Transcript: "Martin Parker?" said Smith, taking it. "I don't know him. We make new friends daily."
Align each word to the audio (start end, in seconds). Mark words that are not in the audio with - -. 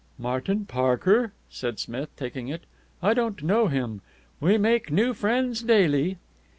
"Martin 0.17 0.65
Parker?" 0.65 1.31
said 1.47 1.77
Smith, 1.77 2.09
taking 2.15 2.47
it. 2.47 2.63
"I 3.03 3.13
don't 3.13 3.43
know 3.43 3.67
him. 3.67 4.01
We 4.39 4.57
make 4.57 4.91
new 4.91 5.13
friends 5.13 5.61
daily." 5.61 6.17